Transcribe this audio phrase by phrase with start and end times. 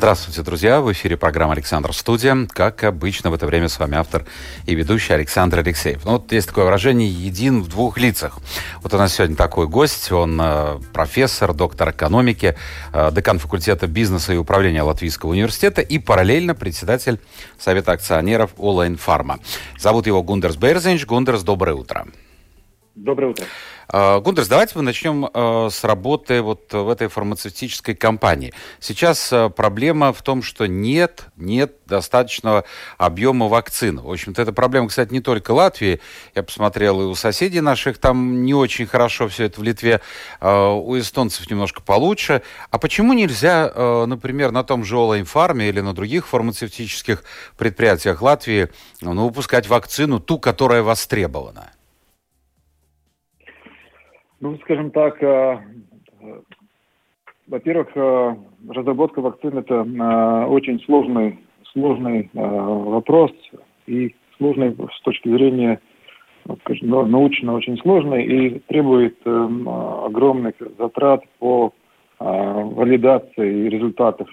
[0.00, 0.80] Здравствуйте, друзья!
[0.80, 2.48] В эфире программа «Александр Студия».
[2.54, 4.24] Как обычно, в это время с вами автор
[4.64, 6.06] и ведущий Александр Алексеев.
[6.06, 8.38] Ну, вот есть такое выражение «един в двух лицах».
[8.82, 10.10] Вот у нас сегодня такой гость.
[10.10, 12.56] Он э, профессор, доктор экономики,
[12.94, 17.20] э, декан факультета бизнеса и управления Латвийского университета и параллельно председатель
[17.58, 19.38] Совета акционеров Олайн Фарма.
[19.78, 21.04] Зовут его Гундерс Берзинч.
[21.04, 22.06] Гундерс, доброе утро.
[23.02, 23.46] Доброе утро.
[23.88, 28.52] А, Гундерс, давайте мы начнем а, с работы вот в этой фармацевтической компании.
[28.78, 32.64] Сейчас а, проблема в том, что нет, нет достаточного
[32.98, 34.00] объема вакцин.
[34.00, 35.98] В общем-то, эта проблема, кстати, не только Латвии.
[36.34, 40.02] Я посмотрел и у соседей наших там не очень хорошо все это в Литве.
[40.42, 42.42] У эстонцев немножко получше.
[42.70, 47.24] А почему нельзя, например, на том же Олайнфарме или на других фармацевтических
[47.56, 48.68] предприятиях Латвии
[49.00, 51.70] ну, выпускать вакцину, ту, которая востребована?
[54.40, 55.58] Ну, скажем так, э,
[57.46, 58.36] во-первых, э,
[58.70, 61.38] разработка вакцин это э, очень сложный,
[61.72, 63.30] сложный вопрос
[63.86, 65.80] и сложный с точки зрения
[66.62, 71.72] скажем, научно очень сложный и требует огромных затрат по
[72.18, 74.28] валидации результатов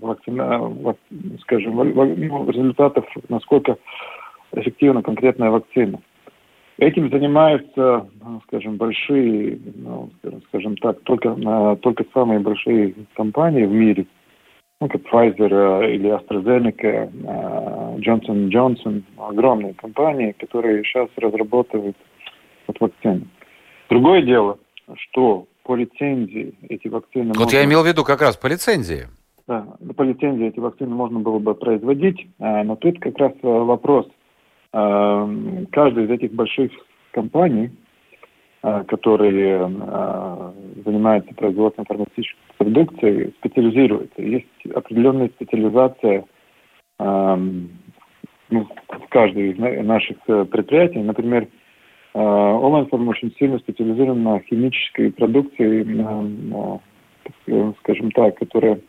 [0.00, 0.96] вакцина,
[1.42, 3.76] скажем, ну, результатов, насколько
[4.52, 6.00] эффективна конкретная вакцина.
[6.78, 10.10] Этим занимаются, ну, скажем, большие, ну,
[10.46, 11.34] скажем так, только,
[11.82, 14.06] только самые большие компании в мире,
[14.80, 21.96] ну, как Pfizer э, или AstraZeneca, э, Johnson Johnson, огромные компании, которые сейчас разрабатывают
[22.68, 23.26] вот вакцины.
[23.90, 24.60] Другое дело,
[24.94, 27.30] что по лицензии эти вакцины...
[27.30, 27.56] Вот можно...
[27.56, 29.08] я имел в виду как раз по лицензии.
[29.48, 34.06] Да, по лицензии эти вакцины можно было бы производить, но тут как раз вопрос–
[34.70, 36.70] каждая из этих больших
[37.12, 37.70] компаний,
[38.62, 40.52] э, которые э,
[40.84, 44.22] занимаются производством фармацевтической продукции, специализируется.
[44.22, 46.24] Есть определенная специализация
[46.98, 47.70] эм,
[48.50, 51.00] ну, в каждой из наших э, предприятий.
[51.00, 51.46] Например,
[52.14, 55.84] Оланформ очень сильно специализирован на химической продукции,
[57.80, 58.80] скажем так, которая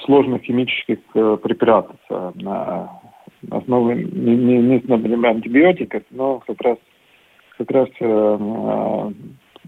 [0.00, 1.96] сложных химических препаратах,
[3.50, 6.78] основы не, не, не например, антибиотиков, но как раз
[7.58, 9.12] как раз э, э,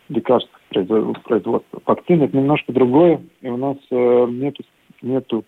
[0.08, 1.82] лекарств производства.
[1.86, 4.64] Вакцин это немножко другое, и у нас э, нету,
[5.02, 5.44] нету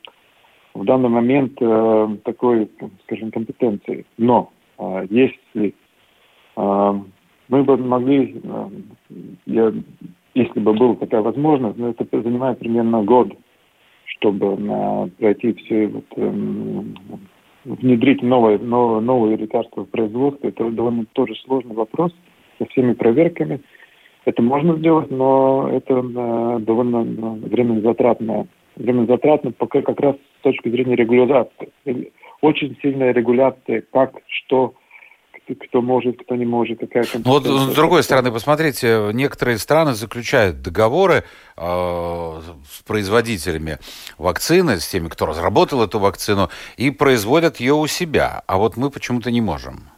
[0.75, 2.71] в данный момент э, такой,
[3.05, 4.07] скажем, компетенции.
[4.19, 5.75] Но э, если
[6.57, 6.93] э,
[7.49, 8.69] мы бы могли, э,
[9.47, 9.73] я,
[10.35, 13.33] если бы была такая возможность, но это занимает примерно год,
[14.05, 16.83] чтобы э, пройти все вот, э,
[17.67, 22.13] внедрить новое, новое, новое лекарство в производство, это довольно тоже сложный вопрос
[22.59, 23.61] со всеми проверками.
[24.25, 28.47] Это можно сделать, но это э, довольно э, временно затратно.
[28.77, 31.73] Временно затратно пока как раз с точки зрения регуляции.
[32.41, 34.75] Очень сильная регуляция, как, что,
[35.55, 37.51] кто может, кто не может, какая компетенция.
[37.53, 41.25] Ну, вот с другой стороны, посмотрите, некоторые страны заключают договоры
[41.57, 43.79] э, с производителями
[44.19, 48.43] вакцины, с теми, кто разработал эту вакцину, и производят ее у себя.
[48.47, 49.91] А вот мы почему-то не можем.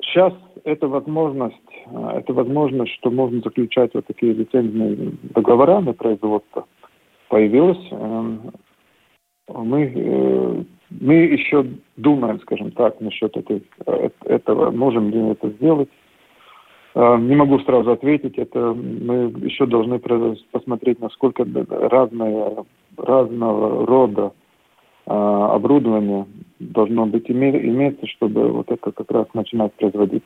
[0.00, 0.32] Сейчас
[0.64, 1.56] это возможность,
[1.86, 6.66] а, это возможность, что можно заключать вот такие лицензионные договора на производство
[7.28, 7.86] появилась.
[7.90, 8.52] Эм,
[9.48, 11.66] мы э, мы еще
[11.96, 15.88] думаем, скажем так, насчет этой, э, этого, можем ли это сделать.
[16.94, 22.64] Э, не могу сразу ответить, это мы еще должны посмотреть, насколько разное,
[22.96, 24.32] разного рода
[25.06, 26.26] э, оборудование
[26.58, 30.24] должно быть иметься, чтобы вот это как раз начинать производить.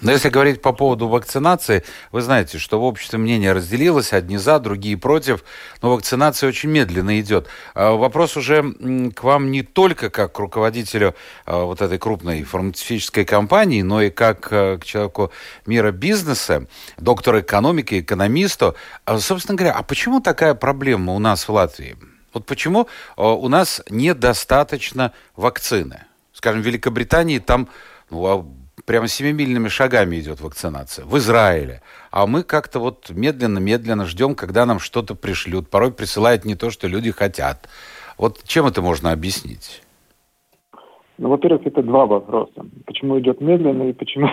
[0.00, 4.60] Но если говорить по поводу вакцинации, вы знаете, что в обществе мнение разделилось, одни за,
[4.60, 5.42] другие против,
[5.82, 7.48] но вакцинация очень медленно идет.
[7.74, 8.74] А вопрос уже
[9.14, 11.16] к вам не только как к руководителю
[11.46, 15.32] а, вот этой крупной фармацевтической компании, но и как а, к человеку
[15.66, 16.66] мира бизнеса,
[16.96, 18.76] доктору экономики, экономисту.
[19.18, 21.96] Собственно говоря, а почему такая проблема у нас в Латвии?
[22.32, 26.04] Вот почему у нас недостаточно вакцины?
[26.32, 27.68] Скажем, в Великобритании там
[28.10, 28.57] ну,
[28.88, 31.04] прямо семимильными шагами идет вакцинация.
[31.04, 31.82] В Израиле.
[32.10, 35.68] А мы как-то вот медленно-медленно ждем, когда нам что-то пришлют.
[35.68, 37.68] Порой присылают не то, что люди хотят.
[38.16, 39.82] Вот чем это можно объяснить?
[41.18, 42.64] Ну, во-первых, это два вопроса.
[42.86, 44.28] Почему идет медленно и почему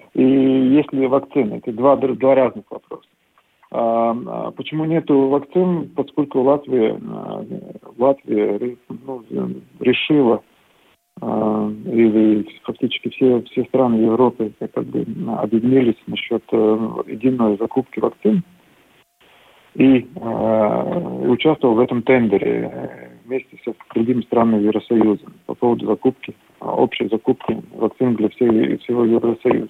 [0.14, 1.58] и есть ли вакцины?
[1.62, 3.06] Это два, два разных вопроса.
[3.70, 5.88] А, а почему нету вакцин?
[5.94, 7.44] Поскольку Латвия, а,
[7.96, 9.22] Латвия ну,
[9.78, 10.42] решила
[11.20, 15.04] а, или фактически все, все страны Европы как бы
[15.38, 18.42] объединились насчет э, единой закупки вакцин
[19.74, 26.34] и э, участвовал в этом тендере э, вместе с другими странами Евросоюза по поводу закупки,
[26.60, 29.68] общей закупки вакцин для всей, всего Евросоюза.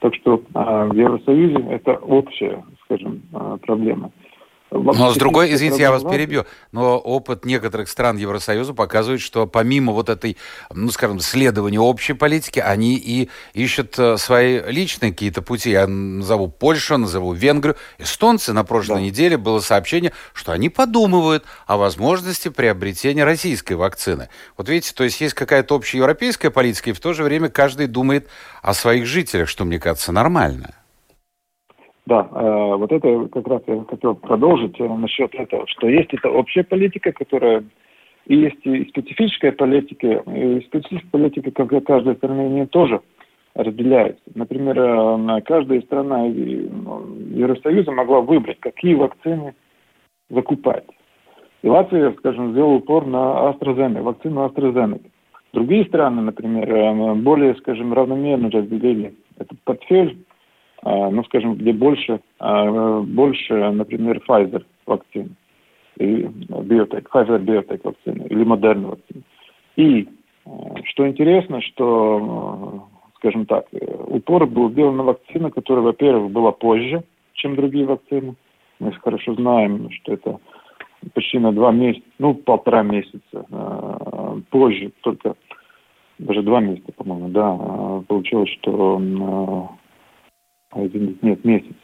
[0.00, 4.10] Так что э, в Евросоюзе это общая, скажем, э, проблема.
[4.72, 9.92] Но с другой, извините, я вас перебью, но опыт некоторых стран Евросоюза показывает, что помимо
[9.92, 10.38] вот этой,
[10.72, 15.70] ну, скажем, следования общей политики, они и ищут э, свои личные какие-то пути.
[15.70, 17.76] Я назову Польшу, назову Венгрию.
[17.98, 19.00] Эстонцы на прошлой да.
[19.02, 24.30] неделе было сообщение, что они подумывают о возможности приобретения российской вакцины.
[24.56, 27.88] Вот видите, то есть есть какая-то общая европейская политика, и в то же время каждый
[27.88, 28.28] думает
[28.62, 30.74] о своих жителях, что, мне кажется, нормально.
[32.06, 36.30] Да, э, вот это как раз я хотел продолжить э, насчет этого, что есть эта
[36.30, 37.64] общая политика, которая
[38.26, 43.00] и есть и специфическая политика, и специфическая политика, как каждой стране, тоже
[43.54, 44.22] разделяется.
[44.34, 49.54] Например, э, каждая страна ну, Евросоюза могла выбрать, какие вакцины
[50.28, 50.84] закупать.
[51.62, 55.08] И Латвия, скажем, сделала упор на AstraZeneca, вакцину AstraZeneca.
[55.52, 60.24] Другие страны, например, более, скажем, равномерно разделили этот портфель
[60.84, 65.36] ну, скажем, где больше, а, больше, например, Pfizer вакцин,
[65.96, 69.22] или Biotech, Pfizer Biotech вакцины, или Moderna вакцины.
[69.76, 70.08] И
[70.44, 70.50] а,
[70.84, 73.66] что интересно, что, скажем так,
[74.08, 78.34] упор был сделан на вакцину, которая, во-первых, была позже, чем другие вакцины.
[78.80, 80.40] Мы хорошо знаем, что это
[81.14, 83.46] почти на два месяца, ну, полтора месяца
[84.50, 85.36] позже, только
[86.18, 89.81] даже два месяца, по-моему, да, получилось, что а,
[90.74, 91.74] извините, нет, месяц,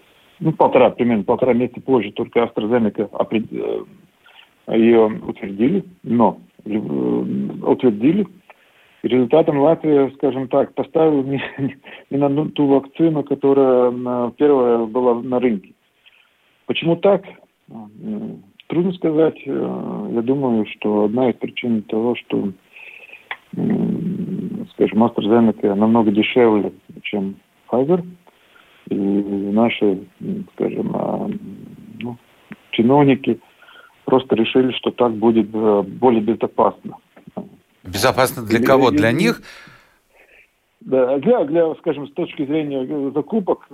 [0.41, 3.09] ну, полтора, примерно полтора месяца позже только AstraZeneca
[3.51, 8.27] э, ее утвердили, но э, утвердили.
[9.03, 11.43] Результатом Латвия, скажем так, поставила не,
[12.11, 15.73] не на ту вакцину, которая первая была на рынке.
[16.67, 17.25] Почему так?
[18.69, 19.41] Трудно сказать.
[19.45, 22.53] Э, я думаю, что одна из причин того, что,
[24.73, 27.37] скажем, AstraZeneca намного дешевле, чем
[27.69, 28.05] Pfizer–
[28.91, 29.99] и наши,
[30.55, 31.31] скажем, а,
[32.01, 32.17] ну,
[32.71, 33.39] чиновники
[34.05, 36.97] просто решили, что так будет э, более безопасно.
[37.85, 38.91] Безопасно для кого?
[38.91, 39.43] Для них?
[40.81, 43.67] Да, для, для, скажем, с точки зрения закупок,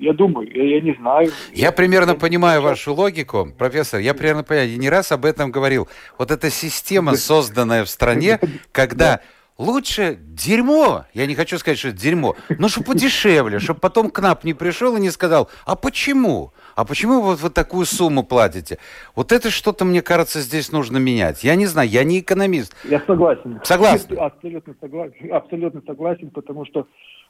[0.00, 1.30] я думаю, я, я не знаю.
[1.54, 5.50] Я примерно я понимаю вашу логику, профессор, я примерно понимаю, я не раз об этом
[5.50, 5.88] говорил.
[6.18, 8.40] Вот эта система, созданная в стране,
[8.72, 9.20] когда
[9.58, 14.44] Лучше дерьмо, я не хочу сказать, что это дерьмо, но чтобы подешевле, чтобы потом КНАП
[14.44, 16.52] не пришел и не сказал, а почему?
[16.76, 18.78] А почему вот вы такую сумму платите?
[19.16, 21.42] Вот это что-то, мне кажется, здесь нужно менять.
[21.42, 22.72] Я не знаю, я не экономист.
[22.88, 23.60] Я согласен.
[23.64, 24.16] Согласен?
[24.16, 26.86] Абсолютно согласен, абсолютно согласен потому что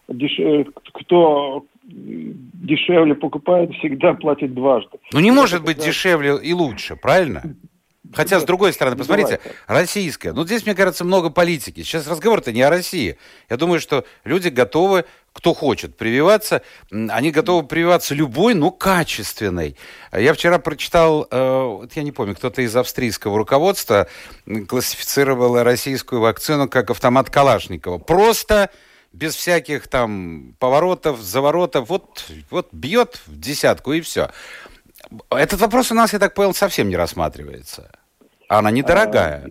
[0.09, 0.39] деш...
[0.39, 4.99] Э, кто дешевле покупает, всегда платит дважды.
[5.15, 7.57] Ну не может быть дешевле и лучше, правильно?
[8.15, 10.33] Хотя, с другой стороны, посмотрите, российская.
[10.33, 11.83] Ну, здесь, мне кажется, много политики.
[11.83, 13.19] Сейчас разговор-то не о России.
[13.51, 19.77] Я думаю, что люди готовы, кто хочет прививаться, они готовы прививаться любой, но качественной.
[20.13, 24.09] Я вчера прочитал, э, я не помню, кто-то из австрийского руководства
[24.67, 27.99] классифицировал российскую вакцину как автомат Калашникова.
[27.99, 28.71] Просто
[29.13, 31.89] без всяких там поворотов, заворотов.
[31.89, 34.31] Вот, вот бьет в десятку и все.
[35.31, 37.91] Этот вопрос у нас, я так понял, совсем не рассматривается.
[38.49, 39.45] Она недорогая.
[39.45, 39.51] А,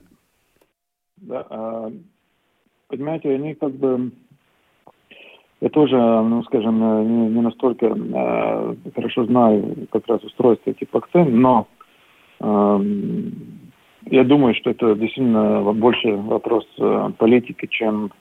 [1.18, 1.92] да, а,
[2.88, 4.12] понимаете, они как бы...
[5.60, 11.40] Я тоже, ну, скажем, не, не настолько а, хорошо знаю как раз устройство этих вакцин,
[11.42, 11.68] но
[12.40, 12.80] а,
[14.06, 18.12] я думаю, что это действительно больше вопрос а, политики, чем,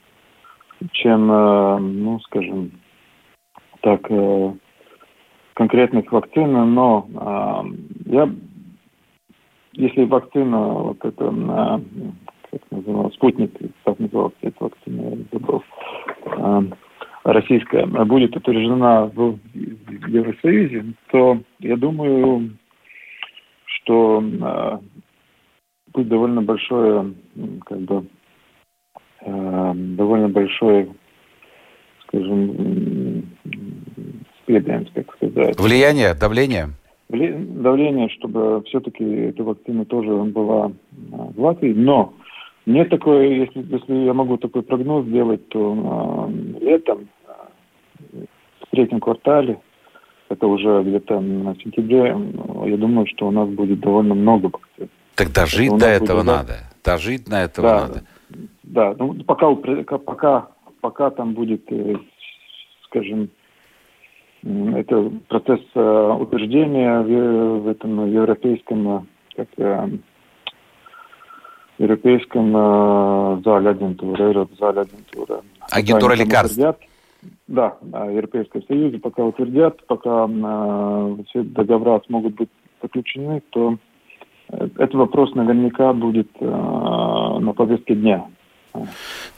[0.92, 2.72] чем а, ну, скажем,
[3.82, 4.54] так, а,
[5.56, 8.30] конкретных вакцин, но э, я,
[9.76, 11.80] если вакцина, вот это, э,
[12.50, 13.52] как называлось, спутник,
[13.84, 15.62] как называлась эта вакцина, я забыл,
[16.26, 16.62] э,
[17.24, 19.38] российская, будет утверждена в
[20.08, 22.56] Евросоюзе, то я думаю,
[23.66, 24.78] что э,
[25.92, 27.14] будет довольно большое,
[27.66, 28.06] как бы,
[29.20, 30.88] э, довольно большое,
[32.06, 33.24] скажем,
[34.46, 35.60] следуем, так сказать.
[35.60, 36.68] Влияние, давление?
[37.08, 40.72] Давление, чтобы все-таки эта вакцина тоже была
[41.12, 42.12] а, в Латвии, но
[42.66, 47.08] Нет такой, если, если я могу такой прогноз сделать, то э, летом,
[48.12, 48.24] э,
[48.60, 49.60] в третьем квартале,
[50.28, 52.16] это уже где-то на сентябре,
[52.66, 54.88] я думаю, что у нас будет довольно много вакцин.
[55.14, 56.54] Так дожить это до этого будет, надо.
[56.84, 58.02] Дожить до этого да, надо.
[58.64, 60.48] Да, ну пока, пока,
[60.80, 61.94] пока там будет, э,
[62.86, 63.30] скажем,
[64.42, 69.48] это процесс э, утверждения в, в этом европейском, как,
[71.78, 75.40] европейском зале агентуры, Европзале агентуры.
[75.70, 76.58] Агентура лекарств.
[76.58, 76.80] Утвердят,
[77.48, 77.76] да,
[78.10, 82.50] Европейском Союзе пока утвердят, пока э, все договора смогут быть
[82.82, 83.78] заключены, то
[84.48, 88.26] этот вопрос наверняка будет э, на повестке дня.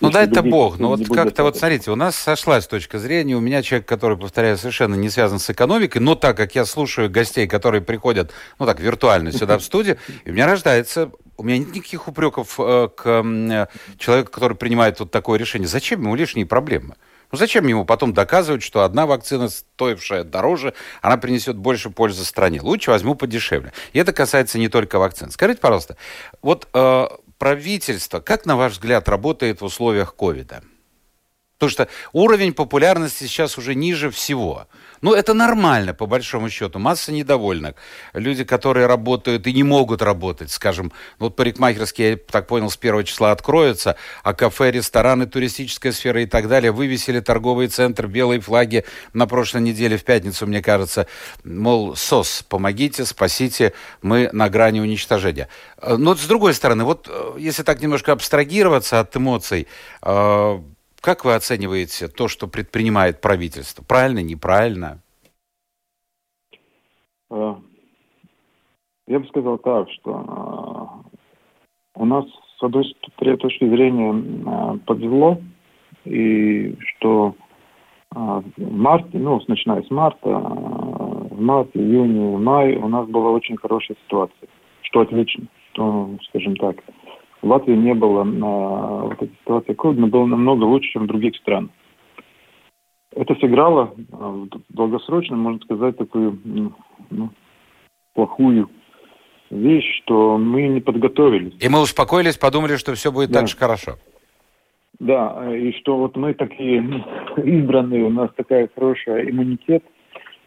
[0.01, 0.79] Ну дай это бог.
[0.79, 3.37] Ну вот как-то вот смотрите, у нас сошлась точка зрения.
[3.37, 7.11] У меня человек, который, повторяю, совершенно не связан с экономикой, но так как я слушаю
[7.11, 11.59] гостей, которые приходят, ну так, виртуально сюда в студию, и у меня рождается у меня
[11.59, 13.67] нет никаких упреков э, к э,
[13.97, 15.69] человеку, который принимает вот такое решение.
[15.69, 16.97] Зачем ему лишние проблемы?
[17.31, 22.61] Ну зачем ему потом доказывать, что одна вакцина, стоившая дороже, она принесет больше пользы стране?
[22.61, 23.73] Лучше возьму подешевле.
[23.93, 25.31] И это касается не только вакцин.
[25.31, 25.97] Скажите, пожалуйста,
[26.43, 27.07] вот э,
[27.39, 30.63] правительство, как, на ваш взгляд, работает в условиях ковида?
[31.59, 34.69] Потому что уровень популярности сейчас уже ниже всего.
[35.01, 36.79] Ну, это нормально, по большому счету.
[36.79, 37.75] Масса недовольных.
[38.13, 42.77] Люди, которые работают и не могут работать, скажем, ну, вот парикмахерские, я так понял, с
[42.77, 48.41] первого числа откроются, а кафе, рестораны, туристическая сфера и так далее вывесили торговый центр, белые
[48.41, 51.09] флаги на прошлой неделе в пятницу, мне кажется,
[51.43, 55.49] мол, СОС, помогите, спасите, мы на грани уничтожения.
[55.85, 59.67] Но с другой стороны, вот э, если так немножко абстрагироваться от эмоций,
[60.03, 60.61] э,
[61.01, 63.85] как вы оцениваете то, что предпринимает правительство?
[63.85, 65.01] Правильно, неправильно?
[67.31, 67.55] Э,
[69.07, 72.25] я бы сказал так, что э, у нас
[72.59, 72.85] с одной
[73.17, 75.41] точки зрения э, подвело,
[76.05, 77.35] и что
[78.11, 83.99] в марте, ну, начиная с марта, в марте, июне, мае у нас была очень хорошая
[84.05, 84.49] ситуация,
[84.81, 86.77] что отлично, что, скажем так,
[87.43, 91.37] в Латвии не было на вот этой ситуации ковида, было намного лучше, чем в других
[91.37, 91.71] странах.
[93.15, 96.39] Это сыграло в долгосрочном, можно сказать, такую
[97.11, 97.31] ну,
[98.15, 98.69] плохую
[99.51, 101.55] вещь, что мы не подготовились.
[101.61, 103.41] И мы успокоились, подумали, что все будет да.
[103.41, 103.93] так же хорошо.
[104.99, 106.79] Да, и что вот мы такие
[107.37, 109.85] избранные, у нас такая хорошая иммунитет,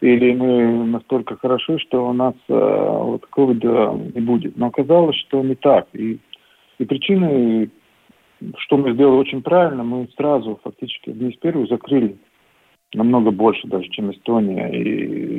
[0.00, 4.56] или мы настолько хороши, что у нас э, вот ковида не будет.
[4.56, 5.86] Но оказалось, что не так.
[5.94, 6.18] И
[6.82, 7.70] и причины,
[8.58, 12.16] что мы сделали очень правильно, мы сразу фактически весь первую закрыли
[12.92, 14.82] намного больше даже, чем Эстония и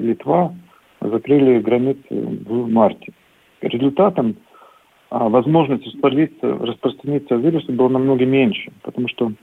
[0.02, 0.56] Литва,
[1.02, 3.12] закрыли границы в марте.
[3.62, 4.38] Результатом
[5.10, 9.34] а, возможности распространиться, распространиться вируса было намного меньше, потому что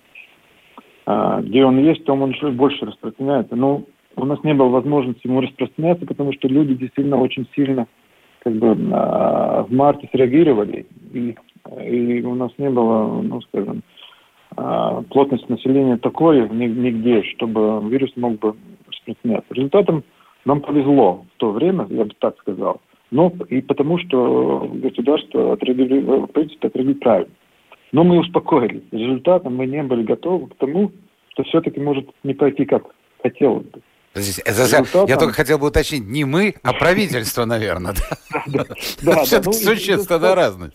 [1.07, 3.57] а, где он есть, там он еще больше распространяется.
[3.57, 3.85] Но
[4.17, 7.87] у нас не было возможности ему распространяться, потому что люди действительно очень сильно
[8.41, 11.37] как бы а, в марте среагировали, и
[11.83, 13.83] и у нас не было, ну, скажем,
[14.57, 18.55] а, плотность населения такой нигде, чтобы вирус мог бы
[18.89, 19.55] распространяться.
[19.55, 20.05] Результатом
[20.45, 22.81] нам повезло в то время, я бы так сказал.
[23.11, 27.35] Но и потому, что государство отреагировало, принципе, отреагировало правильно.
[27.93, 28.83] Но мы успокоились.
[28.93, 30.93] Результатом мы не были готовы к тому,
[31.31, 32.85] что все-таки может не пойти, как
[33.23, 33.81] хотелось бы.
[34.13, 37.95] Подождите, это, я только хотел бы уточнить, не мы, а правительство, наверное.
[39.03, 40.73] Да, Все-таки существенно разное.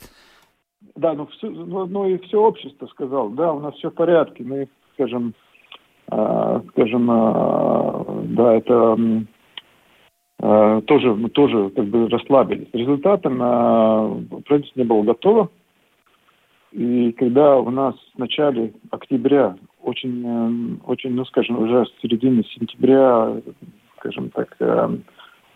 [0.96, 4.46] Да, ну, все, ну, ну и все общество сказал, да, у нас все в порядке,
[4.46, 5.34] мы, скажем,
[6.10, 8.98] э, скажем, э, да, это
[10.40, 12.70] э, тоже, мы тоже как бы расслабились.
[12.72, 15.50] Результатом э, правительство не было готово,
[16.72, 22.46] и когда у нас в начале октября, очень, э, очень, ну, скажем, уже с середины
[22.46, 23.42] сентября,
[23.98, 24.98] скажем так, э,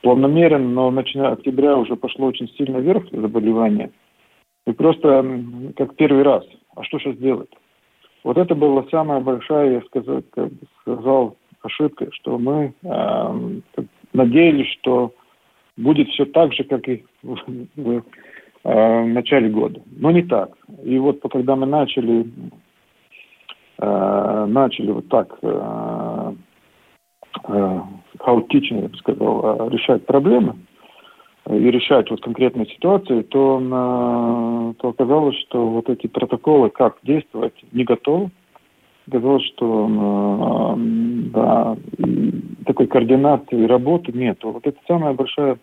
[0.01, 3.89] планомерно, но начиная октября уже пошло очень сильно вверх заболевание–
[4.69, 5.25] и просто
[5.75, 6.45] как первый раз.
[6.75, 7.49] А что сейчас делать?
[8.23, 13.59] Вот это была самая большая, я сказал, как сказал ошибка, что мы э,
[14.13, 15.13] надеялись, что
[15.75, 17.35] будет все так же, как и в,
[17.75, 18.01] в, э,
[18.63, 19.81] в начале года.
[19.97, 20.51] Но не так.
[20.83, 22.31] И вот когда мы начали,
[23.79, 26.33] э, начали вот так э,
[27.47, 27.79] э,
[28.19, 30.55] хаотично, я бы сказал, э, решать проблемы,
[31.49, 37.55] и решать вот конкретные ситуации, то, на, то оказалось, что вот эти протоколы, как действовать,
[37.71, 38.29] не готовы.
[39.07, 40.77] Оказалось, что
[41.33, 41.75] да,
[42.67, 44.37] такой координации работы нет.
[44.43, 45.57] Вот это самая большая,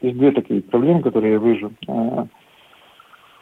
[0.00, 1.72] есть две такие проблемы, которые я вижу.
[1.86, 2.26] А,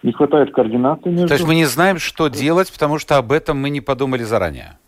[0.03, 1.29] Не хватает координации между...
[1.29, 4.79] То есть мы не знаем, что делать, потому что об этом мы не подумали заранее.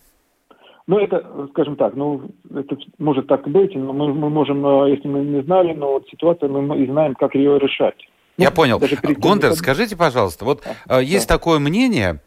[0.90, 2.20] Ну, это, скажем так, ну,
[2.52, 6.08] это может так быть, но мы, мы можем, э, если мы не знали, но вот
[6.10, 7.94] ситуация, мы и знаем, как ее решать.
[8.36, 8.80] Я понял.
[9.18, 11.36] Гондер, скажите, пожалуйста, вот а, есть да.
[11.36, 12.20] такое мнение,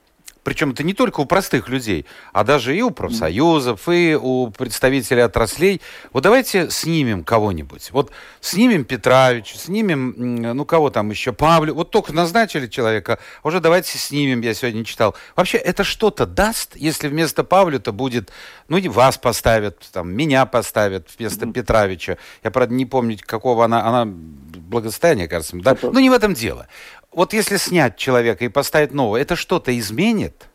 [0.43, 5.21] причем это не только у простых людей, а даже и у профсоюзов, и у представителей
[5.21, 5.81] отраслей.
[6.11, 7.91] Вот давайте снимем кого-нибудь.
[7.91, 10.13] Вот снимем Петровича, снимем,
[10.55, 11.73] ну кого там еще, Павлю.
[11.73, 15.15] Вот только назначили человека, уже давайте снимем, я сегодня читал.
[15.35, 18.31] Вообще это что-то даст, если вместо Павлю-то будет,
[18.67, 22.17] ну и вас поставят, там, меня поставят вместо Петровича.
[22.43, 25.55] Я, правда, не помню, какого она, она благосостояние, кажется.
[25.57, 25.77] Да?
[25.81, 26.67] Но не в этом дело
[27.15, 30.49] вот если снять человека и поставить нового, это что-то изменит?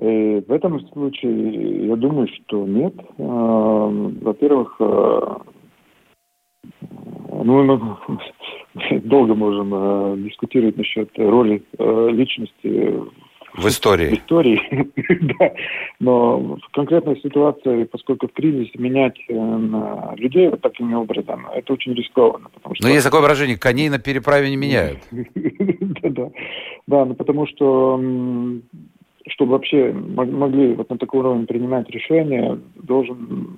[0.00, 2.94] Э, в этом случае я думаю, что нет.
[3.18, 5.36] Э, во-первых, э,
[7.44, 7.98] ну, мы
[9.04, 11.62] долго можем дискутировать насчет роли
[12.12, 13.02] личности
[13.54, 14.10] в истории.
[14.10, 14.60] В истории,
[15.38, 15.52] да.
[15.98, 21.94] Но в конкретной ситуации, поскольку в кризисе менять э, людей вот таким образом, это очень
[21.94, 22.48] рискованно.
[22.54, 22.86] Потому что...
[22.86, 24.98] Но есть такое выражение, коней на переправе не меняют.
[26.10, 26.30] Да,
[26.86, 28.00] да, ну потому что
[29.28, 33.56] чтобы вообще могли вот на таком уровне принимать решения, должен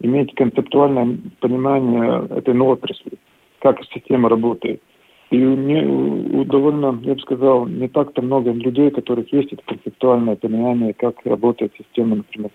[0.00, 3.12] иметь концептуальное понимание этой новой отрасли,
[3.60, 4.82] как система работает.
[5.30, 10.36] И не, довольно, я бы сказал, не так-то много людей, у которых есть это концептуальное
[10.36, 12.50] понимание, как работает система, например,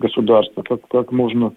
[0.00, 1.52] государства, как, как можно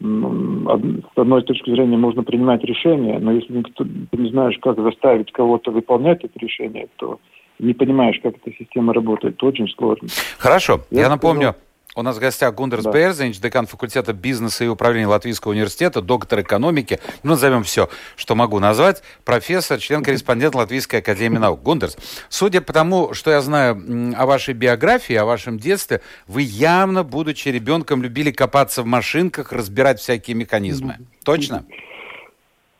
[0.00, 5.32] с одной точки зрения можно принимать решения, но если никто, ты не знаешь, как заставить
[5.32, 7.18] кого-то выполнять это решение, то
[7.58, 10.06] не понимаешь, как эта система работает, то очень сложно.
[10.38, 10.82] Хорошо.
[10.92, 12.92] Я, я напомню, сказал, у нас в гостях Гундерс да.
[12.92, 18.58] Берзенич, декан факультета бизнеса и управления Латвийского университета, доктор экономики, ну, назовем все, что могу
[18.58, 21.62] назвать, профессор, член-корреспондент Латвийской академии наук.
[21.62, 21.96] Гундерс,
[22.28, 27.48] судя по тому, что я знаю о вашей биографии, о вашем детстве, вы явно, будучи
[27.48, 30.98] ребенком, любили копаться в машинках, разбирать всякие механизмы.
[31.24, 31.64] Точно?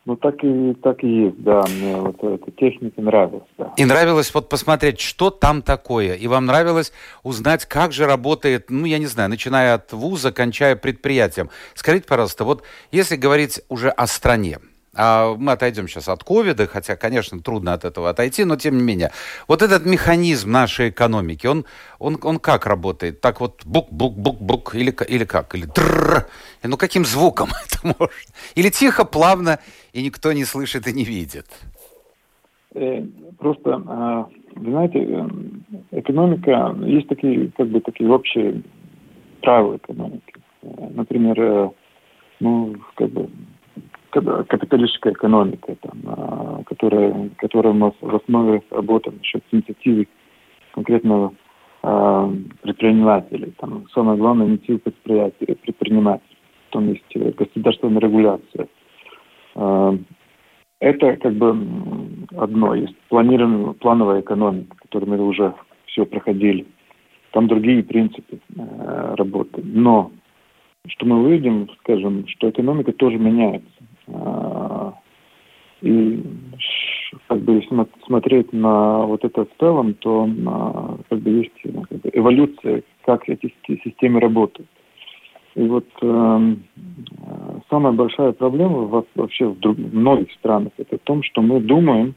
[0.05, 1.63] Ну, так и, так и есть, да.
[1.69, 3.73] Мне вот эта техника нравилась, да.
[3.77, 6.15] И нравилось вот посмотреть, что там такое.
[6.15, 6.91] И вам нравилось
[7.23, 11.49] узнать, как же работает, ну, я не знаю, начиная от вуза, кончая предприятием.
[11.75, 14.59] Скажите, пожалуйста, вот если говорить уже о стране,
[14.99, 19.11] мы отойдем сейчас от ковида, хотя, конечно, трудно от этого отойти, но тем не менее.
[19.47, 21.65] Вот этот механизм нашей экономики, он,
[21.99, 23.21] он, он как работает?
[23.21, 25.55] Так вот бук-бук-бук-бук или, или как?
[25.55, 26.27] Или трррр?
[26.63, 28.33] Ну, каким звуком это можно?
[28.55, 29.59] Или тихо, плавно,
[29.93, 31.45] и никто не слышит и не видит?
[32.75, 33.01] Э,
[33.37, 35.27] просто, а, знаете, э,
[35.99, 38.63] экономика, есть такие, как бы, такие общие
[39.41, 40.33] правила экономики.
[40.61, 41.71] Э, например,
[42.39, 43.29] ну, как бы,
[44.09, 50.07] капиталистическая экономика, там, а, которая, которая у нас в основе работы насчет инициативы
[50.73, 51.33] конкретного
[51.83, 53.49] э, предпринимателя.
[53.57, 56.37] Там, самое главное инициатива предприятия, предпринимателя.
[56.69, 58.67] Потом есть э, государственная регуляция.
[59.55, 59.97] Э,
[60.79, 61.57] это как бы
[62.37, 62.75] одно.
[62.75, 65.53] Есть планированная, плановая экономика, которую мы уже
[65.87, 66.65] все проходили.
[67.31, 69.61] Там другие принципы э, работы.
[69.63, 70.11] Но
[70.87, 73.67] что мы увидим, скажем, что экономика тоже меняется.
[74.13, 74.93] А,
[75.81, 76.23] и
[77.27, 77.63] как бы
[78.05, 80.29] смотреть на вот это в целом, то
[81.09, 84.69] как бы есть как бы, эволюция, как эти системы работают.
[85.55, 86.55] И вот э,
[87.69, 92.15] самая большая проблема вообще в, друг, в многих странах это в том, что мы думаем,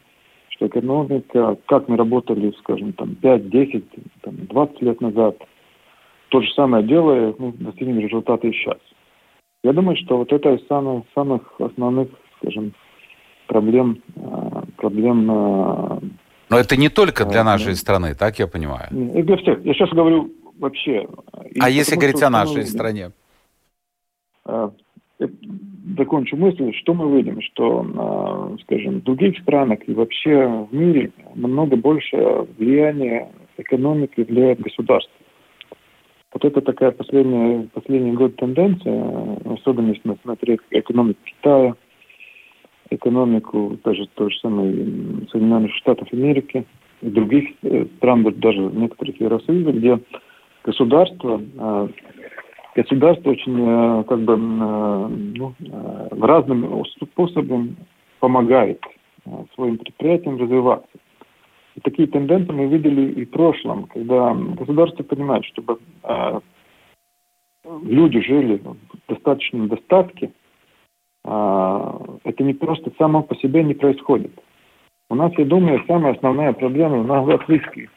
[0.50, 3.85] что экономика, как мы работали, скажем, там 5, 10,
[4.20, 5.37] там, 20 лет назад,
[6.28, 8.78] то же самое делая, мы достигнем результата и сейчас.
[9.62, 12.72] Я думаю, что вот это из самых, самых основных, скажем,
[13.46, 15.31] проблем, э, проблем.
[15.31, 16.01] Э,
[16.51, 18.88] Но это не только для э, нашей страны, так я понимаю?
[18.90, 19.64] И для всех.
[19.64, 21.07] Я сейчас говорю вообще.
[21.61, 23.12] А если говорить о нашей стране?
[25.96, 31.77] Закончу мысль, что мы видим, что, скажем, в других странах и вообще в мире намного
[31.77, 32.16] больше
[32.59, 35.22] влияния экономики влияет государство.
[36.33, 41.75] Вот это такая последняя, последний год тенденция, особенно если смотреть экономику Китая,
[42.90, 44.73] экономику даже то же самое
[45.31, 46.64] Соединенных Штатов Америки
[47.03, 49.99] и других э, стран, даже некоторых Евросоюза, где
[50.64, 51.88] государство, э,
[52.77, 55.55] государство очень э, как бы ну,
[56.12, 57.77] разным способом
[58.21, 58.81] помогает
[59.55, 60.88] своим предприятиям развиваться.
[61.83, 66.40] Такие тенденции мы видели и в прошлом, когда государство понимает, чтобы э,
[67.85, 68.77] люди жили в
[69.09, 70.31] достаточном достатке,
[71.25, 74.33] э, это не просто само по себе не происходит.
[75.11, 77.90] У нас, я думаю, самая основная проблема на латвийской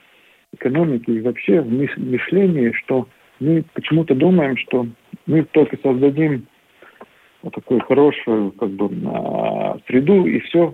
[0.54, 3.08] экономике и вообще в мышлении, что
[3.40, 4.88] мы почему-то думаем, что
[5.28, 6.48] мы только создадим
[7.44, 8.88] вот такую хорошую как бы,
[9.88, 10.74] среду, и все,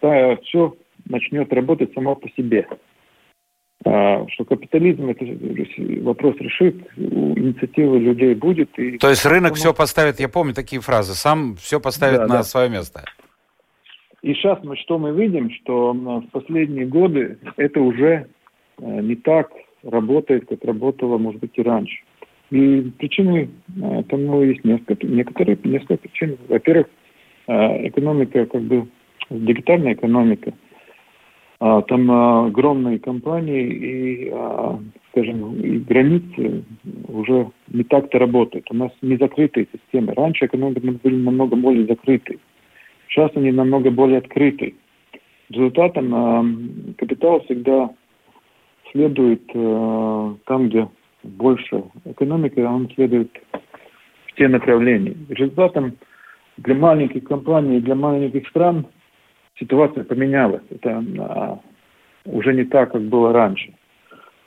[0.00, 0.74] да, все
[1.08, 2.66] начнет работать само по себе.
[3.84, 5.24] А, что капитализм это
[6.02, 8.76] вопрос решит, инициатива людей будет.
[8.78, 12.34] И То есть рынок все поставит, я помню такие фразы, сам все поставит да, на
[12.38, 12.42] да.
[12.42, 13.04] свое место.
[14.22, 18.26] И сейчас мы что мы видим, что в последние годы это уже
[18.78, 19.52] э, не так
[19.84, 21.98] работает, как работало, может быть, и раньше.
[22.50, 23.48] И причины
[23.80, 26.36] э, тому есть несколько, некоторые несколько причин.
[26.48, 26.88] Во-первых,
[27.46, 28.88] э, экономика, как бы
[29.30, 30.52] дигитальная экономика–
[31.58, 34.78] там а, огромные компании и, а,
[35.10, 36.64] скажем, и границы
[37.08, 38.66] уже не так-то работают.
[38.70, 40.14] У нас не закрытые системы.
[40.14, 42.38] Раньше экономики были намного более закрыты.
[43.08, 44.74] Сейчас они намного более открыты.
[45.48, 47.90] Результатом капитал всегда
[48.92, 50.88] следует там, где
[51.22, 53.30] больше экономики, он следует
[54.26, 55.16] в те направления.
[55.30, 55.94] Результатом
[56.58, 58.86] для маленьких компаний, для маленьких стран–
[59.58, 60.62] ситуация поменялась.
[60.70, 61.60] Это а,
[62.24, 63.72] уже не так, как было раньше.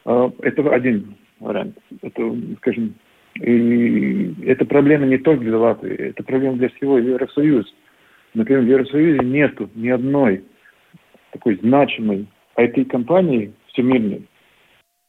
[0.05, 1.77] А, это один вариант.
[2.01, 2.95] Это, скажем,
[3.35, 7.69] и это проблема не только для Латвии, это проблема для всего Евросоюза.
[8.33, 10.43] Например, в Евросоюзе нет ни одной
[11.31, 14.27] такой значимой IT-компании всемирной,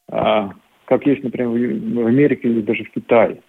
[0.08, 0.50] а,
[0.84, 3.42] как есть, например, в Америке или даже в Китае.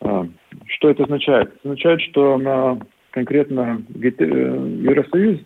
[0.00, 0.26] А,
[0.66, 1.48] что это означает?
[1.48, 2.78] Это означает, что на
[3.10, 5.40] конкретно э, Евросоюз,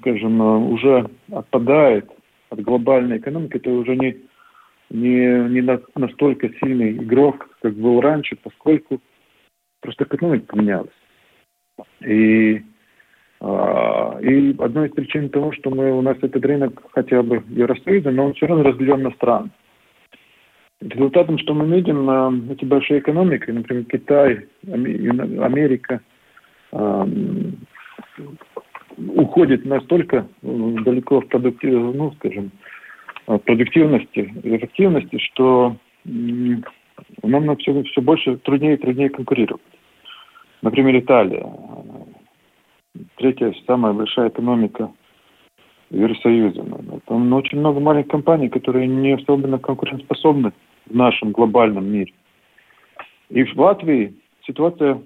[0.00, 2.10] скажем, э, уже отпадает
[2.50, 4.16] от глобальной экономики, это уже не,
[4.90, 9.00] не, не настолько сильный игрок, как был раньше, поскольку
[9.80, 10.90] просто экономика поменялась.
[12.00, 12.62] И,
[13.40, 18.10] а, и одной из причин того, что мы, у нас этот рынок хотя бы Евросоюза,
[18.10, 19.50] но он все равно разделен на страны.
[20.80, 26.00] Результатом, что мы видим, э, эти большие экономики, например, Китай, Америка–
[28.96, 32.50] уходит настолько далеко в продуктив, ну, скажем,
[33.26, 39.62] продуктивности, эффективности, что нам все, все больше труднее и труднее конкурировать.
[40.62, 41.46] Например, Италия.
[43.16, 44.90] Третья самая большая экономика
[45.90, 46.64] Евросоюза.
[47.06, 50.52] Там очень много маленьких компаний, которые не особенно конкурентоспособны
[50.86, 52.12] в нашем глобальном мире.
[53.30, 54.14] И в Латвии
[54.46, 55.00] ситуация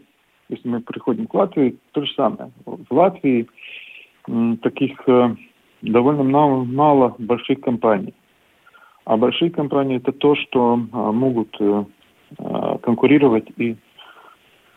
[0.49, 2.51] если мы приходим к Латвии, то же самое.
[2.65, 3.49] В Латвии
[4.63, 5.35] таких э,
[5.83, 8.15] довольно мало, мало больших компаний.
[9.05, 11.85] А большие компании это то, что а, могут э,
[12.39, 13.77] а, конкурировать и,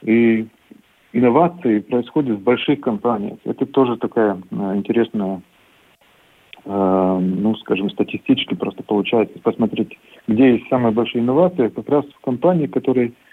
[0.01, 0.47] и
[1.13, 3.37] инновации происходят в больших компаниях.
[3.43, 5.41] Это тоже такая а, интересная,
[6.67, 12.65] ну, скажем, статистически просто получается посмотреть, где есть самые большие инновации, как раз в компании,
[12.65, 13.24] которые Э,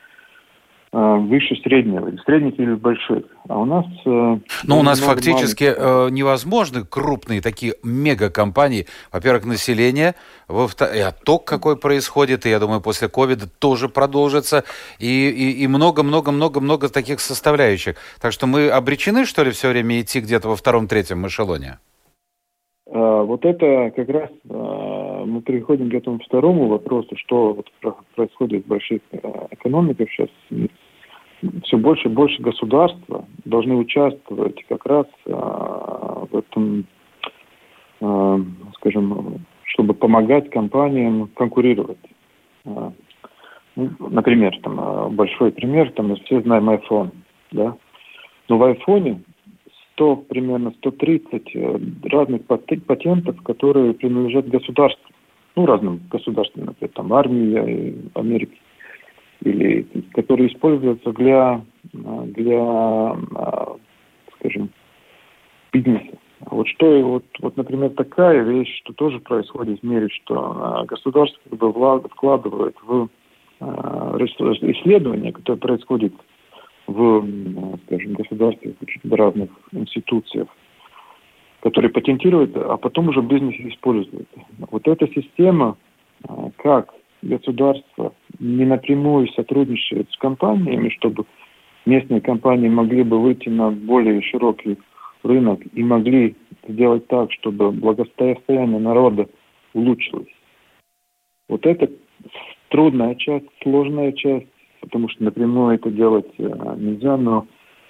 [0.93, 3.25] выше среднего, средних или больших.
[3.49, 3.87] А у нас...
[4.05, 5.83] Э, ну, у нас фактически маленьких.
[5.83, 8.87] Э, невозможны крупные такие мегакомпании.
[9.11, 10.15] Во-первых, население,
[10.49, 14.65] во-вторых, и отток какой происходит, и я думаю, после ковида тоже продолжится,
[14.99, 17.97] и много-много-много-много таких составляющих.
[18.21, 21.79] Так что мы обречены, что ли, все время идти где-то во втором-третьем эшелоне?
[22.85, 27.71] Вот это как раз мы переходим к этому второму вопросу, что вот
[28.15, 29.01] происходит в больших
[29.51, 30.29] экономиках сейчас
[31.65, 36.87] все больше и больше государства должны участвовать как раз а, в этом,
[38.01, 38.41] а,
[38.77, 41.99] скажем, чтобы помогать компаниям конкурировать.
[42.65, 42.93] А,
[43.75, 47.11] ну, например, там а, большой пример, там мы все знаем iPhone,
[47.51, 47.77] да.
[48.49, 49.23] Но в iPhone
[49.95, 55.11] 100, примерно 130 э, разных патентов, которые принадлежат государству,
[55.55, 58.59] ну, разным государствам, например, там армии Америки
[59.45, 63.17] или которые используются для, для
[64.39, 64.71] скажем,
[65.73, 66.19] бизнеса.
[66.51, 71.41] Вот что, вот, вот, например, такая вещь, что тоже происходит в мире, что а, государство
[71.49, 71.73] как бы
[72.09, 73.09] вкладывает в
[73.61, 76.13] а, исследования, которые происходят
[76.89, 77.27] в,
[77.87, 78.75] скажем, государстве,
[79.05, 80.49] в разных институциях,
[81.61, 84.29] которые патентируют, а потом уже бизнес использует.
[84.71, 85.77] Вот эта система,
[86.29, 86.93] а, как
[87.23, 91.25] государство не напрямую сотрудничает с компаниями, чтобы
[91.87, 94.79] местные компании могли бы выйти на более широкий
[95.23, 96.37] рынок и могли
[96.69, 99.29] сделать так, чтобы благосостояние народа
[99.73, 100.33] улучшилось.
[101.49, 101.91] Вот это
[102.69, 104.47] трудная часть, сложная часть,
[104.81, 106.43] потому что напрямую это делать э,
[106.77, 107.47] нельзя, но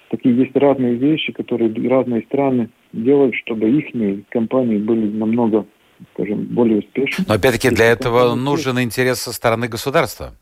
[0.09, 3.93] такие есть разные вещи, которые разные страны делать, чтобы их
[4.29, 5.65] компании были намного,
[6.13, 7.25] скажем, более успешны.
[7.27, 10.33] Но опять-таки для этого нужен интерес со стороны государства.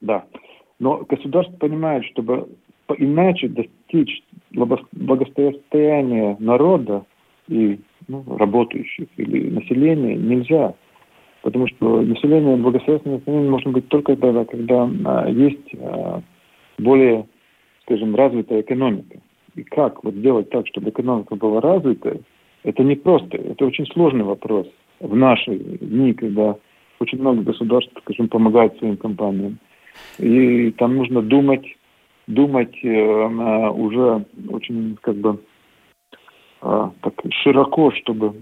[0.00, 0.24] Да.
[0.78, 2.48] Но государство понимает, чтобы
[2.96, 7.04] иначе достичь благосостояния народа
[7.48, 10.74] и ну, работающих или населения нельзя.
[11.42, 16.22] Потому что население, благосостояние населения может быть только тогда, когда а, есть а,
[16.78, 17.26] более,
[17.82, 19.20] скажем, развитая экономика.
[19.54, 22.20] И как вот сделать так, чтобы экономика была развитая,
[22.68, 24.66] это не просто, это очень сложный вопрос
[25.00, 26.56] в наши дни, когда
[27.00, 29.58] очень много государств, скажем, помогает своим компаниям.
[30.18, 31.64] И там нужно думать,
[32.26, 35.40] думать э, уже очень как бы
[36.60, 38.34] э, так широко, чтобы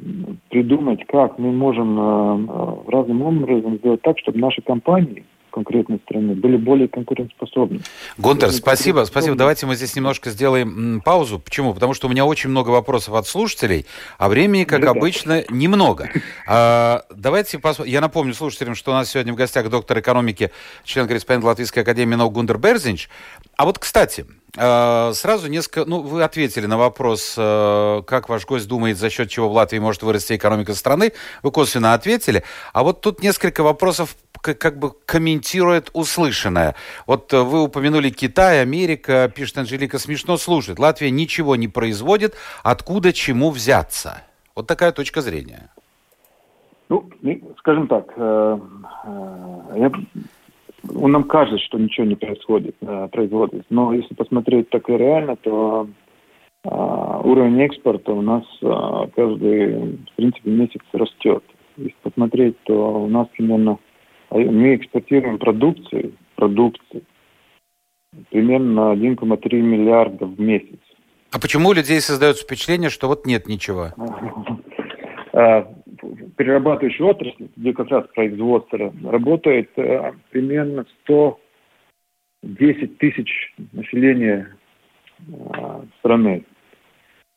[0.51, 5.25] придумать, как мы можем э, разным образом сделать так, чтобы наши компании–
[5.57, 7.81] конкретной страны, были более конкурентоспособны.
[8.19, 9.37] Гунтер, спасибо, спасибо.
[9.37, 11.39] Давайте мы здесь немножко сделаем паузу.
[11.39, 11.73] Почему?
[11.73, 13.87] Потому что у меня очень много вопросов от слушателей,
[14.19, 16.11] а времени, как да, обычно, немного.
[16.49, 17.93] А, давайте посмотрим.
[17.93, 20.51] Я напомню слушателям, что у нас сегодня в гостях доктор экономики,
[20.85, 23.09] член-корреспондент Латвийской академии наук Гундер Берзинч.
[23.57, 28.67] А вот, кстати, а, Сразу несколько, ну, вы ответили на вопрос, э, как ваш гость
[28.69, 31.13] думает, за счет чего в Латвии может вырасти экономика страны.
[31.43, 32.43] Вы косвенно ответили.
[32.73, 34.17] А вот тут несколько вопросов
[34.55, 36.75] как бы комментирует услышанное.
[37.07, 40.79] Вот э, вы упомянули Китай, Америка, пишет Анжелика, смешно слушать.
[40.79, 44.23] Латвия ничего не производит, откуда чему взяться?
[44.55, 45.71] Вот такая точка зрения.
[46.89, 47.09] Ну,
[47.59, 48.59] скажем так, э,
[49.05, 49.93] э, я,
[50.85, 52.77] нам кажется, что ничего не происходит,
[53.11, 53.67] производит.
[53.71, 55.89] Но если посмотреть так и реально, то
[56.65, 58.45] уровень экспорта у нас
[59.15, 61.45] каждый, в принципе, месяц растет.
[61.77, 63.79] Если посмотреть, то у нас примерно
[64.31, 67.03] мы экспортируем продукцию, продукцию
[68.31, 70.79] примерно 1,3 миллиарда в месяц.
[71.33, 73.89] А почему у людей создается впечатление, что вот нет ничего?
[75.39, 75.71] А,
[76.39, 84.57] перерабатывающей отрасли, где как раз производство работает э, примерно 110 тысяч населения
[85.19, 86.43] э, страны,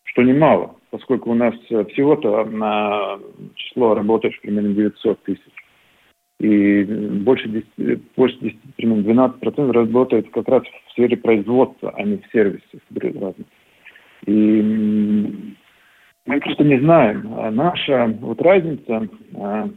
[0.04, 3.20] что немало, поскольку у нас всего-то на
[3.56, 5.59] число работающих примерно 900 тысяч
[6.40, 12.18] и больше 10, больше 10, примерно 12% работает как раз в сфере производства, а не
[12.18, 12.64] в сервисе.
[14.26, 14.62] И
[16.26, 17.34] мы просто не знаем.
[17.38, 19.70] А наша вот разница а,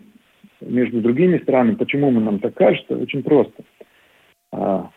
[0.60, 3.64] между другими странами, почему мы нам так кажется, очень просто.
[4.52, 4.90] А,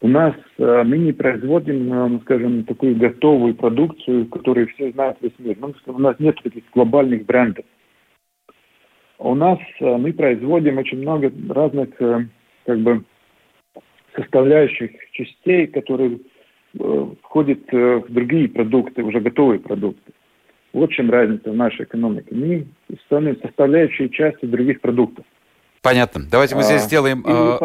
[0.00, 5.38] у нас а, мы не производим, а, скажем, такую готовую продукцию, которую все знают весь
[5.38, 5.56] мир.
[5.60, 7.64] Ну, у нас нет таких глобальных брендов.
[9.18, 12.26] У нас э, мы производим очень много разных э,
[12.64, 13.04] как бы
[14.14, 16.20] составляющих частей, которые
[16.78, 20.12] э, входят в другие продукты, уже готовые продукты.
[20.72, 22.28] Вот чем разница в нашей экономике.
[22.30, 22.66] Мы
[23.06, 25.24] становимся составляющей частью других продуктов.
[25.82, 26.22] Понятно.
[26.30, 27.24] Давайте мы здесь а, сделаем...
[27.26, 27.58] Э,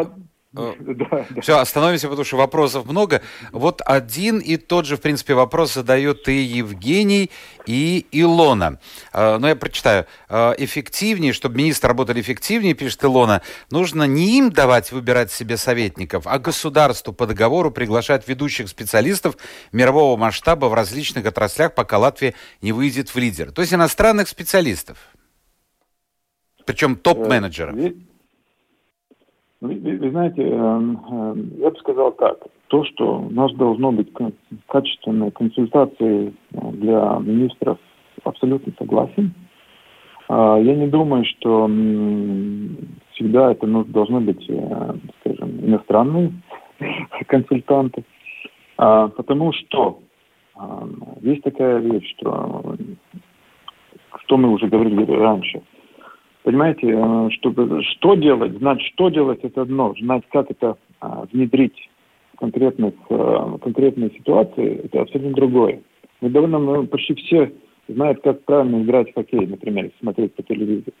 [0.78, 1.40] да, да.
[1.40, 3.22] Все, остановимся, потому что вопросов много.
[3.50, 7.32] Вот один и тот же, в принципе, вопрос задает и Евгений,
[7.66, 8.78] и Илона.
[9.12, 10.06] Э, но я прочитаю.
[10.28, 16.28] Э, эффективнее, чтобы министры работали эффективнее, пишет Илона, нужно не им давать выбирать себе советников,
[16.28, 19.36] а государству по договору приглашать ведущих специалистов
[19.72, 23.50] мирового масштаба в различных отраслях, пока Латвия не выйдет в лидер.
[23.50, 24.98] То есть иностранных специалистов.
[26.64, 27.74] Причем топ-менеджеров.
[29.64, 32.36] Вы, вы знаете, э, э, я бы сказал так.
[32.68, 34.12] То, что у нас должно быть
[34.66, 37.78] качественные консультации э, для министров,
[38.24, 39.32] абсолютно согласен.
[40.28, 41.66] А, я не думаю, что
[43.12, 44.44] всегда это ну, должны быть,
[45.20, 46.32] скажем, иностранные
[47.26, 48.04] консультанты.
[48.76, 50.00] А, потому что
[51.22, 52.76] есть такая вещь, что,
[54.24, 55.62] что мы уже говорили раньше–
[56.44, 59.94] Понимаете, э, чтобы что делать, знать, что делать, это одно.
[59.98, 61.88] Знать, как это а, внедрить
[62.34, 65.80] в конкретных, в э, конкретной ситуации, это абсолютно другое.
[66.20, 67.50] Мы довольно, мы почти все
[67.88, 70.92] знают, как правильно играть в хоккей, например, смотреть по телевизору,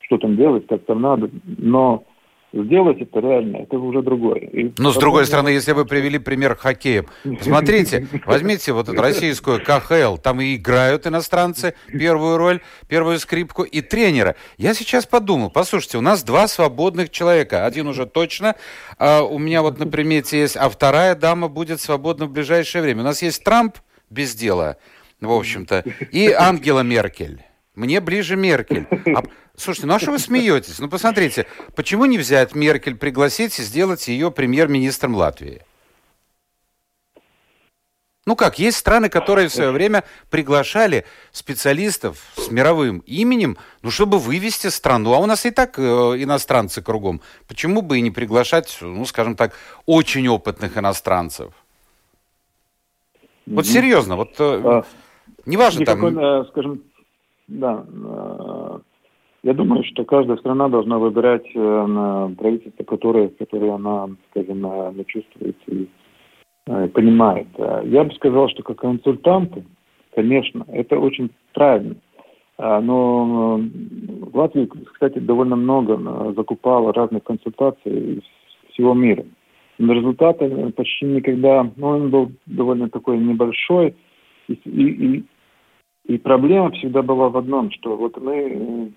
[0.00, 2.04] что там делать, как там надо, но
[2.52, 4.40] сделать это реально, это уже другое.
[4.40, 7.04] И Но с другой стороны, если вы привели пример хоккея,
[7.40, 13.80] смотрите, возьмите вот эту российскую КХЛ, там и играют иностранцы первую роль, первую скрипку и
[13.80, 14.36] тренера.
[14.58, 18.56] Я сейчас подумал, послушайте, у нас два свободных человека, один уже точно,
[18.98, 23.02] а у меня вот на примете есть, а вторая дама будет свободна в ближайшее время.
[23.02, 23.76] У нас есть Трамп
[24.08, 24.76] без дела,
[25.20, 27.42] в общем-то, и Ангела Меркель.
[27.80, 28.86] Мне ближе Меркель.
[29.16, 29.22] А,
[29.56, 30.80] слушайте, ну а что вы смеетесь?
[30.80, 35.62] Ну посмотрите, почему не взять Меркель, пригласить и сделать ее премьер-министром Латвии?
[38.26, 44.18] Ну как, есть страны, которые в свое время приглашали специалистов с мировым именем, ну чтобы
[44.18, 45.14] вывести страну.
[45.14, 47.22] А у нас и так э, иностранцы кругом.
[47.48, 49.54] Почему бы и не приглашать, ну скажем так,
[49.86, 51.54] очень опытных иностранцев?
[53.46, 54.84] Вот серьезно, вот э, а,
[55.46, 56.20] неважно никакой, там...
[56.22, 56.82] Э, скажем,
[57.50, 58.78] да, э,
[59.42, 65.88] я думаю, что каждая страна должна выбирать правительство, которое, которое она, скажем, чувствует и
[66.66, 67.48] понимает.
[67.84, 69.64] Я бы сказал, что как консультанты,
[70.14, 71.96] конечно, это очень правильно.
[72.58, 73.62] Но
[74.30, 78.22] в кстати, довольно много закупало разных консультаций из
[78.72, 79.24] всего мира.
[79.78, 80.38] Но результат
[80.76, 83.94] почти никогда, ну, он был довольно такой небольшой,
[84.48, 85.24] и, и,
[86.10, 88.90] и проблема всегда была в одном, что вот мы,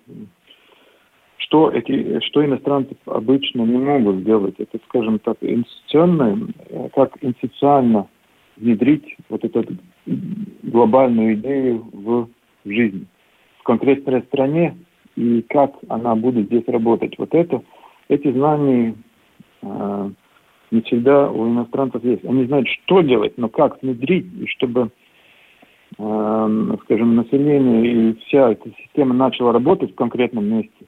[1.36, 6.48] что эти, что иностранцы обычно не могут сделать, это, скажем так, институционно,
[6.92, 8.08] как институционально
[8.56, 9.64] внедрить вот эту
[10.64, 12.28] глобальную идею в,
[12.64, 13.06] жизнь,
[13.60, 14.76] в конкретной стране
[15.14, 17.16] и как она будет здесь работать.
[17.18, 17.62] Вот это,
[18.08, 18.96] эти знания
[19.62, 20.10] э,
[20.72, 22.24] не всегда у иностранцев есть.
[22.24, 24.90] Они знают, что делать, но как внедрить, и чтобы,
[25.96, 30.86] скажем, население и вся эта система начала работать в конкретном месте,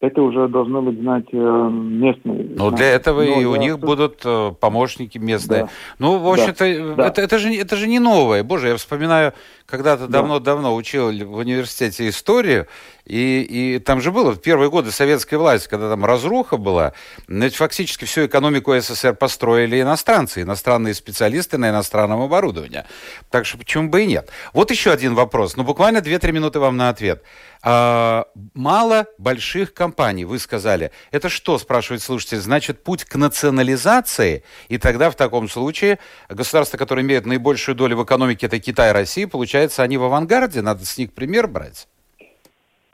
[0.00, 2.46] это уже должно быть знать э, местные.
[2.56, 3.80] Ну, для этого Но, и у них тут...
[3.80, 5.64] будут э, помощники местные.
[5.64, 5.68] Да.
[5.98, 7.06] Ну, в общем-то, да.
[7.06, 8.42] это, это, же, это же не новое.
[8.42, 9.32] Боже, я вспоминаю,
[9.64, 12.66] когда-то давно-давно учил в университете историю,
[13.06, 16.92] и, и там же было в первые годы советской власти, когда там разруха была,
[17.28, 22.84] ведь фактически всю экономику СССР построили иностранцы, иностранные специалисты на иностранном оборудовании.
[23.30, 24.30] Так что почему бы и нет?
[24.52, 27.22] Вот еще один вопрос, ну буквально 2-3 минуты вам на ответ.
[27.62, 30.90] А, мало больших компаний, вы сказали.
[31.12, 34.42] Это что, спрашивает слушатель, значит путь к национализации?
[34.68, 38.92] И тогда в таком случае государства, которые имеют наибольшую долю в экономике, это Китай и
[38.92, 41.86] Россия, получается, они в авангарде, надо с них пример брать?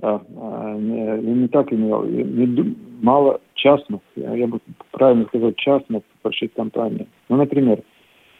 [0.03, 4.59] А, не, не так имел, не, мало частных, я, бы
[4.91, 7.07] правильно сказал, частных больших компаний.
[7.29, 7.83] Ну, например,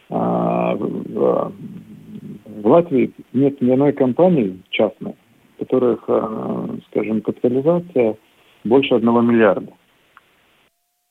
[0.09, 1.53] а, в,
[2.45, 5.15] в Латвии нет ни одной компании частной,
[5.57, 8.17] которых, а, скажем, капитализация
[8.65, 9.71] больше одного миллиарда.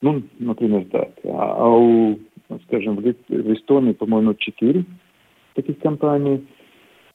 [0.02, 1.10] Ну, например, так.
[1.24, 2.18] А, а у,
[2.66, 4.84] скажем, в Эстонии, по-моему, четыре
[5.54, 6.46] таких компаний,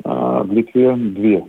[0.03, 1.45] а в Литве две.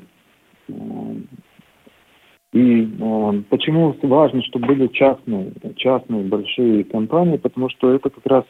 [2.53, 8.45] И э, почему важно, чтобы были частные, частные большие компании, потому что это как раз,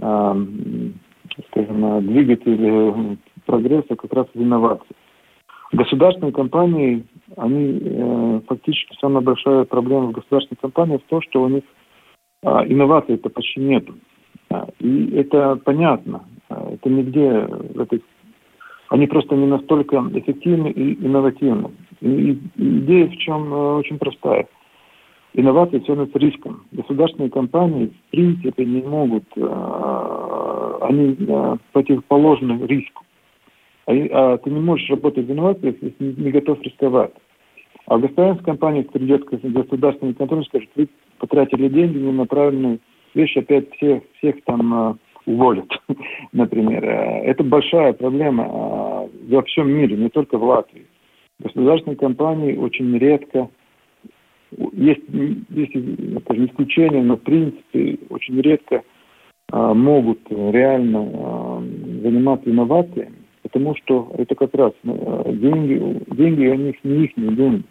[0.00, 0.46] э,
[1.50, 4.96] скажем, двигатель прогресса как раз в инновациях.
[5.72, 7.04] Государственные компании,
[7.36, 11.64] они э, фактически самая большая проблема в государственных компаниях в том, что у них
[12.42, 13.84] э, инноваций-то почти нет.
[14.78, 16.24] И это понятно.
[16.48, 18.02] Это нигде в этой...
[18.88, 21.70] Они просто не настолько эффективны и инновативны.
[22.00, 24.46] Идея в чем э, очень простая.
[25.34, 26.64] Инновации с риском.
[26.72, 33.04] Государственные компании в принципе не могут, э, они э, противоположны риску.
[33.86, 37.12] А, а ты не можешь работать в инновациях, если не, не готов рисковать.
[37.86, 42.78] А государственная компания придет к государственной контролю и скажет, вы потратили деньги на направленную
[43.14, 45.70] вещь, опять всех, всех там уволят,
[46.32, 46.84] например.
[46.84, 50.86] Это большая проблема во всем мире, не только в Латвии.
[51.40, 53.48] Государственные компании очень редко,
[54.72, 55.02] есть,
[55.50, 55.74] есть
[56.16, 58.82] это же исключение, но в принципе очень редко
[59.52, 61.62] а, могут реально а,
[62.02, 67.64] заниматься инновациями, потому что это как раз а, деньги, деньги у них не их деньги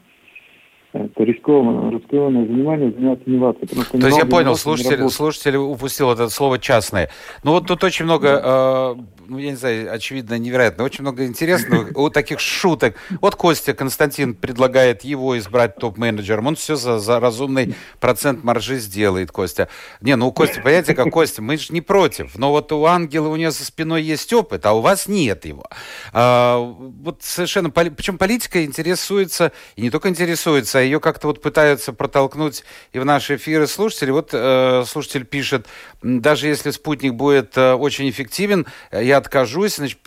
[1.05, 3.67] это рискованное, рискованное занимание заниматься инновацией.
[3.99, 7.09] То есть я понял, слушатель, слушатель упустил это слово «частное».
[7.43, 8.95] Ну вот тут очень много, э,
[9.27, 12.95] ну я не знаю, очевидно, невероятно, очень много интересных, у таких шуток.
[13.21, 19.31] Вот Костя Константин предлагает его избрать топ-менеджером, он все за, за разумный процент маржи сделает,
[19.31, 19.69] Костя.
[20.01, 23.27] Не, ну у Кости, понимаете, как Костя, мы же не против, но вот у Ангела
[23.29, 25.65] у нее за спиной есть опыт, а у вас нет его.
[26.13, 31.93] А, вот совершенно, причем политика интересуется, и не только интересуется, а ее как-то вот пытаются
[31.93, 34.11] протолкнуть и в наши эфиры слушатели.
[34.11, 35.67] Вот э, слушатель пишет,
[36.01, 39.99] даже если спутник будет э, очень эффективен, я откажусь, значит,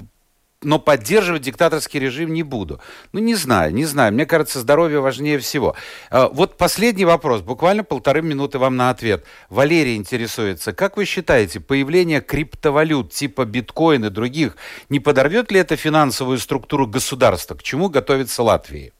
[0.63, 2.81] но поддерживать диктаторский режим не буду.
[3.13, 4.13] Ну, не знаю, не знаю.
[4.13, 5.75] Мне кажется, здоровье важнее всего.
[6.11, 9.25] Э, вот последний вопрос, буквально полторы минуты вам на ответ.
[9.49, 14.57] Валерий интересуется, как вы считаете, появление криптовалют типа биткоин и других
[14.89, 17.55] не подорвет ли это финансовую структуру государства?
[17.55, 18.93] К чему готовится Латвия?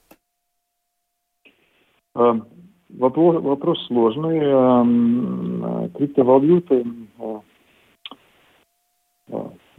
[2.21, 2.35] Э,
[2.91, 4.41] вопрос, вопрос сложный.
[4.43, 6.85] Э, криптовалюты,
[7.19, 7.39] э,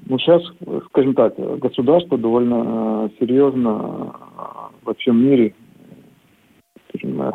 [0.07, 0.41] Ну, сейчас,
[0.87, 4.15] скажем так, государство довольно серьезно
[4.83, 5.53] во всем мире
[6.89, 7.33] скажем,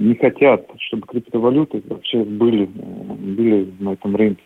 [0.00, 4.42] не хотят, чтобы криптовалюты вообще были, были на этом рынке.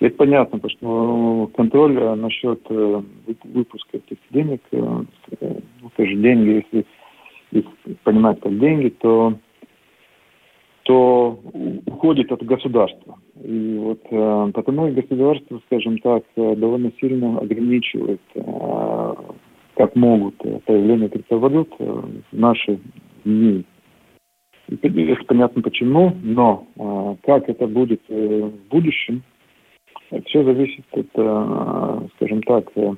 [0.00, 5.06] Это понятно, потому что контроль насчет выпуска этих денег, ну,
[5.40, 6.86] это же деньги, если
[7.54, 7.66] их
[8.02, 9.34] понимать как деньги, то
[10.84, 11.40] то
[11.86, 13.18] уходит от государства.
[13.42, 19.14] И вот э, потому и государство, скажем так, э, довольно сильно ограничивает, э,
[19.76, 22.78] как могут, э, появление криптовалют э, в наши
[23.24, 23.64] дни.
[24.68, 29.22] И это понятно почему, но э, как это будет э, в будущем,
[30.26, 32.92] все зависит от, э, скажем так, э,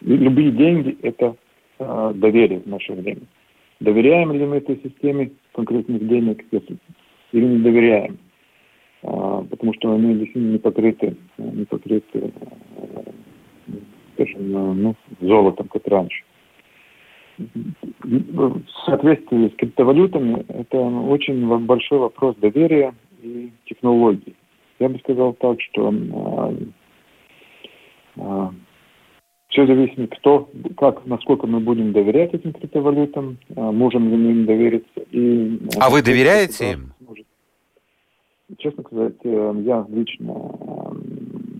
[0.00, 1.36] любые деньги– это
[1.78, 3.22] э, доверие в наше время.
[3.80, 6.44] Доверяем ли мы этой системе конкретных денег,
[7.32, 8.18] или не доверяем.
[9.02, 12.32] А, потому что они действительно не покрыты, не покрыты
[14.20, 16.22] скажем, ну, золотом, как раньше.
[17.38, 24.34] В соответствии с криптовалютами это очень большой вопрос доверия и технологий.
[24.78, 26.54] Я бы сказал так, что а,
[28.18, 28.52] а,
[29.50, 34.46] все зависит, кто, как, насколько мы будем доверять этим криптовалютам, а, можем ли мы им
[34.46, 35.00] довериться.
[35.10, 36.92] И, а вы доверяете им?
[37.00, 37.26] Может.
[38.58, 40.90] Честно сказать, э, я лично э,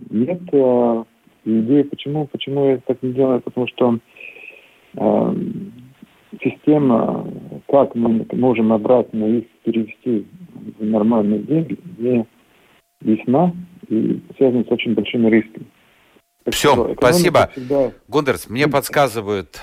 [0.09, 0.41] нет.
[0.51, 1.03] Э,
[1.45, 3.99] идеи, почему, почему я так не делаю, потому что
[4.95, 5.35] э,
[6.41, 7.27] система,
[7.67, 10.25] как мы можем обратно их перевести
[10.79, 12.25] в нормальные деньги, не
[13.01, 13.53] ясна
[13.89, 15.65] и связана с очень большими рисками.
[16.49, 17.49] Все, спасибо.
[17.51, 17.91] Всегда...
[18.07, 19.59] Гундерс, мне подсказывают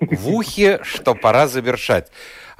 [0.00, 2.10] в ухе, что пора завершать.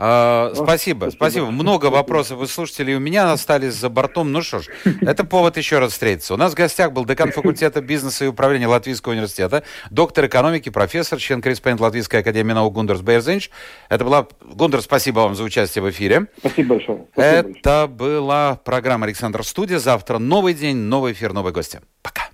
[0.01, 1.47] А, спасибо, спасибо.
[1.51, 4.31] Много вопросов у слушателей у меня остались за бортом.
[4.31, 4.69] Ну что ж,
[5.01, 6.35] это повод еще раз встретиться.
[6.35, 11.19] У нас в гостях был декан факультета бизнеса и управления Латвийского университета, доктор экономики, профессор,
[11.19, 13.51] член-корреспондент Латвийской академии наук Гундерс Бейерзенч.
[13.89, 14.29] Это была...
[14.41, 16.29] Гундерс, спасибо вам за участие в эфире.
[16.39, 17.07] Спасибо большое.
[17.13, 18.21] Спасибо это большое.
[18.21, 19.81] была программа «Александр Студия».
[19.81, 21.81] Завтра новый день, новый эфир, новые гости.
[22.03, 22.29] Пока.